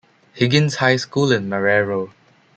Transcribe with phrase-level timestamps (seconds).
[0.33, 2.11] Higgins High School in Marrero.